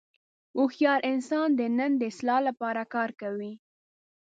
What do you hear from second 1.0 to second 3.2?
انسان د نن د اصلاح لپاره کار